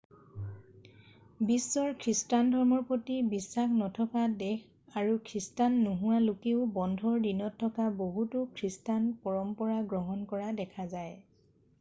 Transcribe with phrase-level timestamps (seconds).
[1.49, 4.63] বিশ্বৰ খ্ৰীষ্টান ধৰ্মৰ প্ৰতি বিশ্বাস নথকা দেশ
[5.01, 11.17] আৰু খ্ৰীষ্টান নোহোৱা লোকেও বন্ধৰ দিনত থকা বহুতো খ্ৰীষ্টান পৰম্পৰা গ্ৰহণ কৰা দেখা যায়